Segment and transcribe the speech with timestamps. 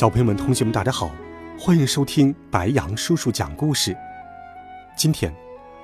[0.00, 1.10] 小朋友们、同学们，大家好，
[1.58, 3.94] 欢迎收听白杨叔叔讲故事。
[4.96, 5.30] 今天，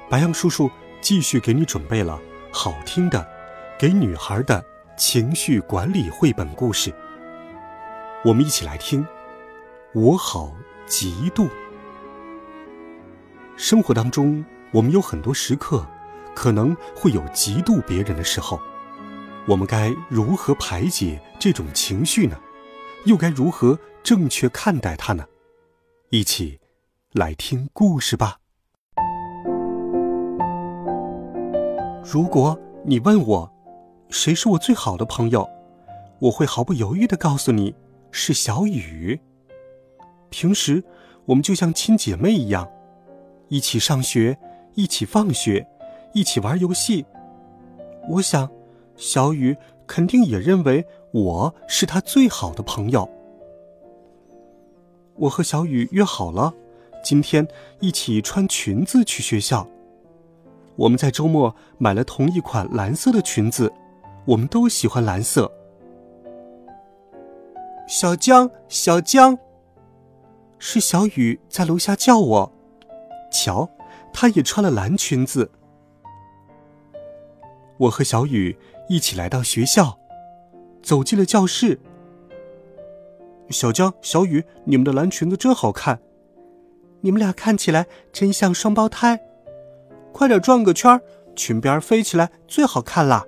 [0.08, 0.70] 白杨叔叔
[1.02, 2.18] 继续给你准备了
[2.50, 3.28] 好听的
[3.78, 4.64] 给女孩的
[4.96, 6.91] 情绪管理绘本故事。
[8.24, 9.05] 我们一起来听
[9.92, 10.50] 《我好
[10.88, 11.44] 嫉妒》。
[13.55, 15.86] 生活当中，我们有很多时刻
[16.34, 18.58] 可能会有嫉妒别人的时候，
[19.46, 22.34] 我们该如何排解这种情绪呢？
[23.05, 25.27] 又该如何正确看待它呢？
[26.10, 26.61] 一起
[27.11, 28.39] 来听故事吧。
[32.05, 33.53] 如果你问我
[34.11, 35.50] 谁是我最好的朋友，
[36.20, 37.75] 我会毫不犹豫的告诉你
[38.12, 39.20] 是小雨。
[40.30, 40.84] 平时
[41.25, 42.70] 我们就像亲姐妹一样，
[43.48, 44.39] 一起上学，
[44.77, 45.67] 一起放学，
[46.14, 47.05] 一起玩游戏。
[48.11, 48.48] 我想，
[48.95, 50.86] 小雨肯定也认为。
[51.12, 53.11] 我是他最好的朋友。
[55.19, 56.53] 我和小雨约好了，
[57.03, 57.47] 今天
[57.81, 59.67] 一起穿裙子去学校。
[60.77, 63.73] 我们在周末买了同一款蓝色的裙子，
[64.27, 65.50] 我们都喜欢蓝色。
[67.89, 69.39] 小江，小江，
[70.58, 72.53] 是小雨在楼下叫我。
[73.33, 73.70] 瞧，
[74.12, 75.51] 她也穿了蓝裙子。
[77.78, 78.58] 我和小雨
[78.89, 79.98] 一起来到学校。
[80.83, 81.80] 走进了教室。
[83.50, 86.00] 小江、小雨，你们的蓝裙子真好看，
[87.00, 89.20] 你们俩看起来真像双胞胎。
[90.12, 91.01] 快点转个圈，
[91.34, 93.24] 裙边飞起来最好看啦！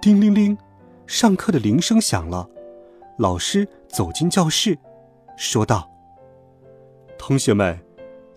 [0.00, 0.56] 叮铃铃，
[1.06, 2.48] 上课的铃声响了，
[3.18, 4.78] 老师走进教室，
[5.36, 5.90] 说道
[7.18, 7.78] ：“同学们，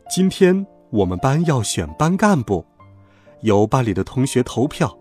[0.10, 2.66] 今天我们班要选班干部，
[3.42, 4.98] 由班里的同学投票。”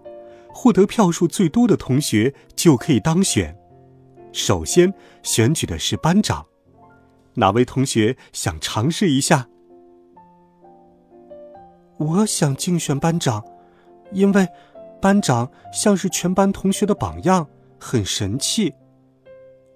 [0.52, 3.56] 获得票数最多的同学就可以当选。
[4.32, 4.92] 首先
[5.22, 6.46] 选举的是班长，
[7.34, 9.46] 哪位同学想尝试一下？
[11.98, 13.44] 我想竞选班长，
[14.12, 14.48] 因为
[15.00, 17.46] 班长像是全班同学的榜样，
[17.78, 18.72] 很神气。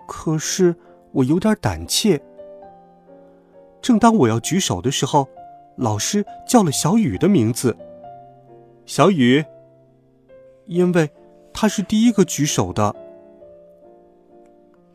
[0.07, 0.75] 可是
[1.13, 2.21] 我有点胆怯。
[3.83, 5.29] 正当我要举手的时候，
[5.77, 7.77] 老师叫了小雨的名字。
[8.87, 9.45] 小雨。
[10.67, 11.11] 因为
[11.53, 12.95] 他是第一个举手的。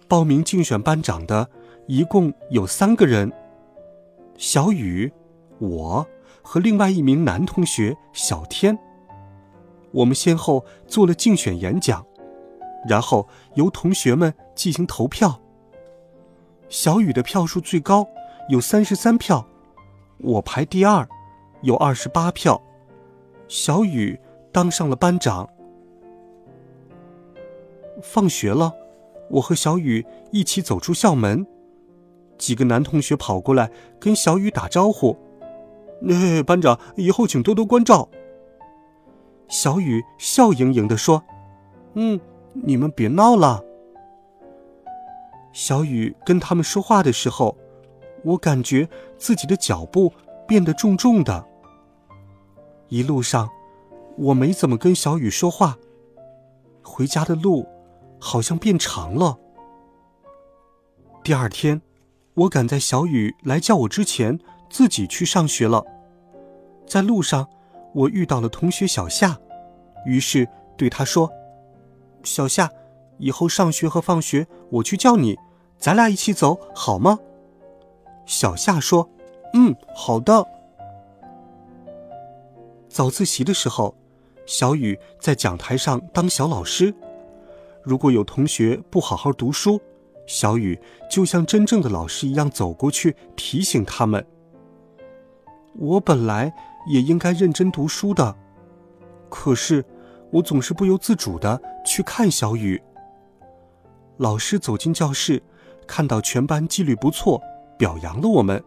[0.10, 1.48] 报名竞选班长的
[1.86, 3.32] 一共有三个人：
[4.36, 5.14] 小雨、
[5.60, 6.06] 我
[6.42, 8.78] 和另外一名男同学小天。
[9.92, 12.04] 我们先后做了竞选演讲，
[12.88, 15.40] 然后由同学们进行投票。
[16.70, 18.08] 小雨的票数最高，
[18.50, 19.48] 有三十三票，
[20.18, 21.08] 我排第二，
[21.62, 22.60] 有二十八票。
[23.48, 24.20] 小雨
[24.52, 25.48] 当上了班长。
[28.02, 28.74] 放学了，
[29.30, 31.46] 我和小雨一起走出校门，
[32.38, 35.16] 几个男同学跑过来跟小雨打招呼
[36.10, 38.10] ：“哎，班长，以后请多多关照。”
[39.48, 41.24] 小雨笑盈盈地说
[41.96, 42.20] ：“嗯，
[42.54, 43.64] 你们别闹了。”
[45.54, 47.58] 小雨跟他们说话的时候，
[48.24, 50.14] 我感觉自己的脚步
[50.48, 51.46] 变得重重的。
[52.88, 53.50] 一路上，
[54.18, 55.78] 我没怎么跟小雨说话。
[56.84, 57.68] 回家的路。
[58.20, 59.38] 好像变长了。
[61.24, 61.82] 第二天，
[62.34, 65.84] 我赶在小雨来叫我之前，自己去上学了。
[66.88, 67.48] 在路上，
[67.94, 69.38] 我遇到了同学小夏，
[70.06, 70.48] 于是
[70.78, 71.32] 对他说
[72.24, 72.70] ：“小夏，
[73.18, 75.38] 以后上学和放学我去叫你，
[75.78, 77.20] 咱俩一起走好吗？”
[78.26, 79.10] 小夏说
[79.54, 80.46] ：“嗯，好的。”
[82.90, 83.96] 早自习的时候，
[84.46, 86.94] 小雨在讲台上当小老师。
[87.84, 89.80] 如果有同学不好好读书，
[90.28, 90.80] 小雨
[91.10, 94.26] 就像真正的老师一样走过去提醒他们。
[95.76, 96.54] 我本来
[96.92, 98.36] 也应该认真读书的，
[99.30, 99.84] 可是
[100.32, 102.82] 我总是不由自主的去看小雨。
[104.18, 105.42] 老师走进教室，
[105.88, 107.42] 看到全班纪律不错，
[107.78, 108.62] 表扬了我们，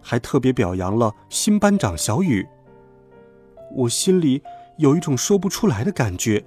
[0.00, 2.46] 还特别表扬了新班长小雨。
[3.74, 4.40] 我心里
[4.78, 6.44] 有一种说不出来的感觉。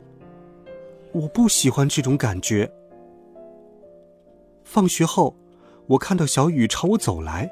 [1.13, 2.71] 我不喜欢这种感觉。
[4.63, 5.35] 放学后，
[5.87, 7.49] 我看到小雨朝我走来，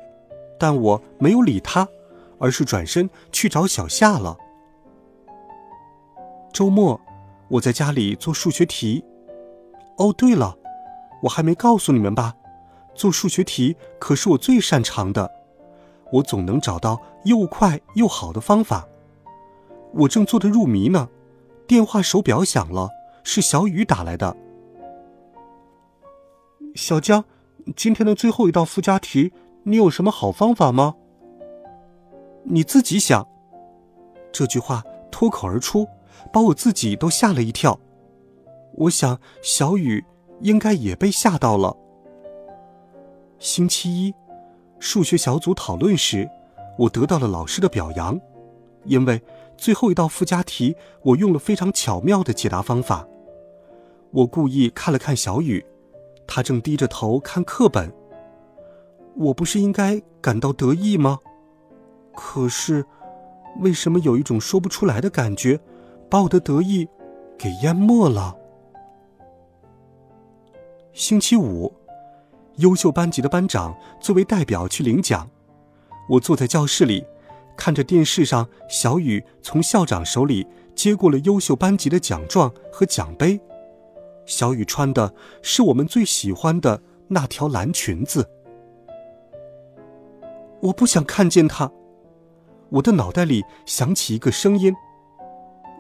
[0.60, 1.88] 但我没有理他，
[2.40, 4.38] 而是转身去找小夏了。
[6.52, 7.00] 周末，
[7.48, 9.04] 我在家里做数学题。
[9.98, 10.58] 哦，对了，
[11.24, 12.36] 我还没告诉你们吧，
[12.94, 15.32] 做数学题可是我最擅长的，
[16.12, 18.88] 我总能找到又快又好的方法。
[19.94, 21.10] 我正做的入迷呢，
[21.66, 22.90] 电话手表响了，
[23.26, 24.38] 是小雨打来的。
[26.76, 27.26] 小江，
[27.76, 29.34] 今天的最后一道附加题，
[29.64, 30.96] 你有什么好方法吗？
[32.44, 33.28] 你自己想。
[34.32, 35.88] 这句话脱口而出，
[36.32, 37.80] 把我自己都吓了一跳。
[38.76, 40.06] 我想小雨
[40.42, 41.76] 应该也被吓到了。
[43.40, 44.14] 星期一，
[44.80, 46.30] 数学小组讨论时，
[46.78, 48.20] 我得到了老师的表扬，
[48.84, 49.22] 因为
[49.58, 53.08] 最后一道附加题我用了非常巧妙的解答方法。
[54.16, 55.66] 我故意看了看小雨。
[56.26, 57.92] 他正低着头看课本。
[59.14, 61.20] 我不是应该感到得意吗？
[62.16, 62.86] 可是，
[63.60, 65.60] 为什么有一种说不出来的感觉，
[66.10, 66.88] 把我的得意
[67.38, 68.38] 给淹没了？
[70.94, 71.74] 星期五，
[72.56, 75.30] 优秀班级的班长作为代表去领奖。
[76.10, 77.06] 我坐在教室里，
[77.58, 83.42] 看着电视上小雨从校长手里接过了优秀班级的奖状和奖杯。
[84.26, 88.30] 小雨穿的是我们最喜欢的那条蓝裙子。
[90.62, 91.72] 我不想看见她。
[92.70, 94.74] 我的脑袋里响起一个声音：“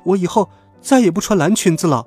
[0.05, 0.49] 我以后
[0.79, 2.05] 再也不穿蓝裙子了。”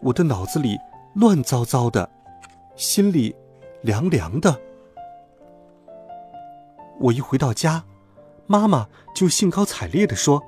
[0.00, 0.78] 我的脑子里
[1.14, 2.10] 乱糟糟的，
[2.74, 3.36] 心里
[3.82, 4.58] 凉凉的。
[7.00, 7.84] 我一回到家，
[8.46, 10.42] 妈妈就兴高采烈的说：“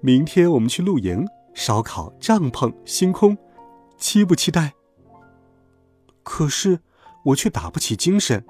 [0.00, 3.36] 明天我们去露营。”烧烤、帐篷、星空，
[3.96, 4.74] 期不期待？
[6.22, 6.80] 可是
[7.24, 8.44] 我却打不起精神，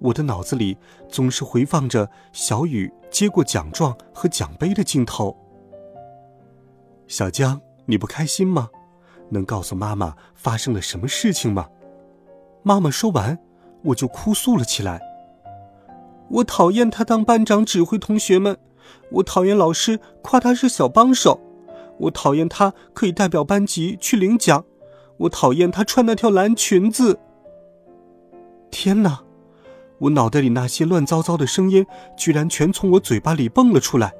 [0.00, 0.76] 我的脑子里
[1.08, 5.36] 总是回放着小雨接过奖状和奖杯的镜头。
[7.08, 8.68] 小江，你不开心吗？
[9.30, 11.68] 能告诉妈妈发生了什么事情吗？
[12.62, 13.38] 妈妈说完，
[13.82, 15.00] 我就哭诉了起来。
[16.28, 18.58] 我讨厌他当班长指挥同学们，
[19.12, 21.40] 我讨厌老师夸他是小帮手。
[22.00, 24.64] 我讨厌他可以代表班级去领奖，
[25.18, 27.18] 我讨厌他穿那条蓝裙子。
[28.70, 29.22] 天哪，
[29.98, 31.86] 我脑袋里那些乱糟糟的声音
[32.16, 34.14] 居然全从我嘴巴里蹦了出来，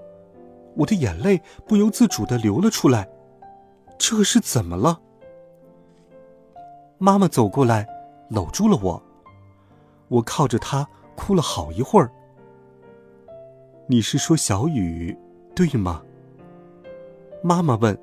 [0.77, 3.09] 我的眼泪不由自主的流了出来。
[3.99, 5.01] 这是怎么了？
[6.99, 7.87] 妈妈走过来，
[8.29, 9.03] 搂住了我。
[10.09, 10.87] 我靠着她
[11.17, 12.11] 哭了好一会儿。
[13.87, 15.17] 你是说小雨，
[15.55, 16.03] 对吗？
[17.43, 17.99] 妈妈问。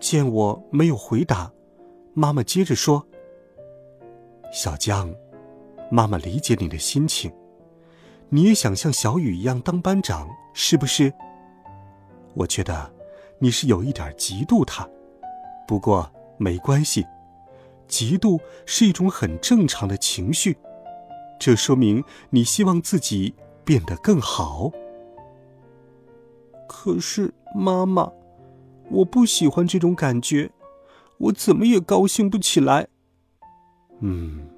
[0.00, 1.50] 见我没有回答，
[2.14, 3.04] 妈妈接着说
[4.52, 5.12] ：“小江，
[5.90, 7.32] 妈妈理解你的心情，
[8.28, 11.12] 你也想像小雨一样当班长，是不是？
[12.34, 12.88] 我觉得
[13.40, 14.88] 你是有一点嫉妒他，
[15.66, 17.04] 不过没关系，
[17.88, 20.56] 嫉妒是一种很正常的情绪，
[21.40, 23.34] 这说明你希望自己
[23.64, 24.70] 变得更好。
[26.68, 28.12] 可是妈妈。”
[28.90, 30.50] 我不喜欢这种感觉，
[31.18, 32.88] 我怎么也高兴不起来。
[34.00, 34.48] 嗯，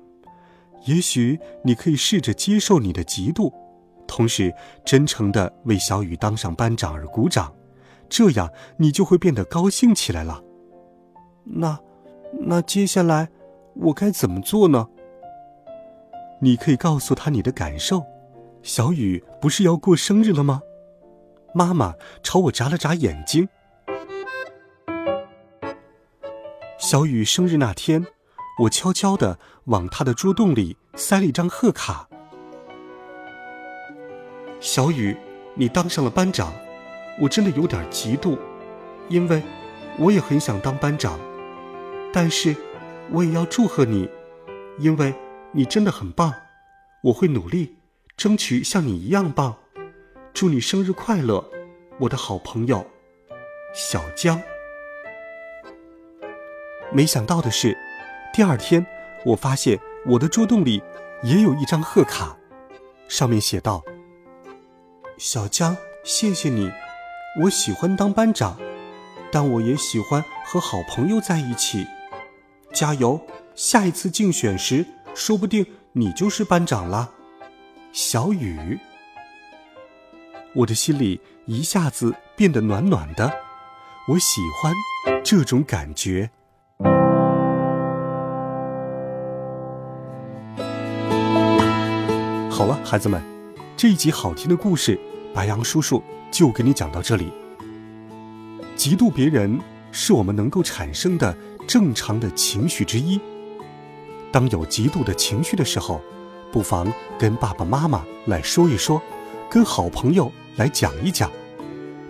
[0.85, 3.52] 也许你可以试着接受你的嫉妒，
[4.07, 7.52] 同时真诚的为小雨当上班长而鼓掌，
[8.09, 10.45] 这样你就会变得高兴起来了。
[11.43, 11.81] 那，
[12.33, 13.31] 那接下来
[13.75, 14.87] 我该怎么做呢？
[16.40, 18.05] 你可以告诉他你的感受。
[18.62, 20.62] 小雨不是要过生日了吗？
[21.54, 23.49] 妈妈朝我眨了眨眼睛。
[26.78, 28.07] 小雨生日那天，
[28.61, 32.09] 我悄悄地往他的桌洞里塞了一张贺卡。
[34.61, 35.16] 小雨，
[35.54, 36.52] 你当上了班长，
[37.21, 38.38] 我真的有点嫉妒，
[39.09, 39.42] 因为
[39.99, 41.19] 我也很想当班长。
[42.12, 42.57] 但是，
[43.11, 44.09] 我也要祝贺你，
[44.78, 45.14] 因为
[45.52, 46.35] 你真的很棒。
[47.04, 47.76] 我会努力，
[48.16, 49.57] 争取像你一样棒。
[50.33, 51.45] 祝你生日快乐，
[51.99, 52.87] 我的好朋友，
[53.75, 54.41] 小江。
[56.93, 57.77] 没想到的是，
[58.33, 58.85] 第二天
[59.25, 60.83] 我发现我的桌洞里
[61.23, 62.37] 也有一张贺卡，
[63.09, 63.85] 上面写道
[65.19, 66.71] ：“小江，谢谢你，
[67.43, 68.57] 我喜欢当班长，
[69.31, 71.87] 但我也喜欢和好朋友在一起。
[72.73, 73.21] 加油，
[73.55, 77.13] 下一次竞选时，说不定你就是班长了。”
[77.93, 78.79] 小雨，
[80.52, 83.33] 我的心里一下子变得暖暖的
[84.09, 84.75] 我喜欢
[85.23, 86.30] 这种感觉。
[92.50, 93.23] 好了孩子们
[93.76, 94.99] 这一集好听的故事
[95.33, 96.02] 白杨叔叔
[96.33, 97.33] 就给你讲到这里。
[98.76, 99.61] 嫉妒别人
[99.92, 101.37] 是我们能够产生的
[101.69, 103.21] 正常的情绪之一。
[104.33, 106.00] 当有嫉妒的情绪的时候
[106.50, 109.00] 不妨跟爸爸妈妈来说一说
[109.50, 111.28] 跟好朋友来讲一讲。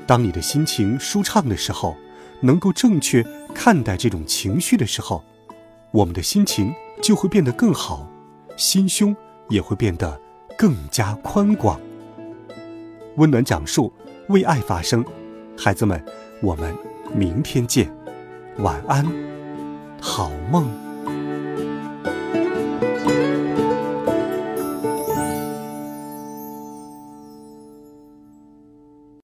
[0.07, 1.97] 当你的心情舒畅的时候，
[2.41, 5.25] 能够正确看待这种情绪的时候，
[5.91, 6.71] 我们的心情
[7.03, 8.07] 就会变得更好，
[8.59, 9.17] 心胸
[9.49, 10.21] 也会变得
[10.59, 11.81] 更加宽广。
[13.17, 13.91] 温暖讲述，
[14.29, 15.03] 为爱发声，
[15.57, 16.05] 孩子们，
[16.43, 16.77] 我们
[17.15, 17.91] 明天见，
[18.59, 19.07] 晚安，
[19.99, 20.90] 好梦。